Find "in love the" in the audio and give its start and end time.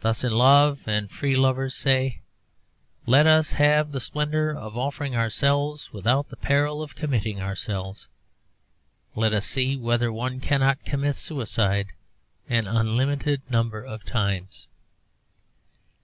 0.22-1.08